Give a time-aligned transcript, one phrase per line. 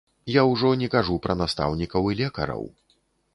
[0.35, 2.67] Я ўжо не кажу пра настаўнікаў і лекараў.